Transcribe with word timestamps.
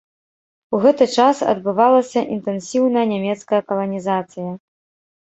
У 0.75 0.77
гэты 0.83 1.05
час 1.15 1.41
адбывалася 1.53 2.23
інтэнсіўная 2.35 3.03
нямецкая 3.11 3.61
каланізацыя. 3.73 4.49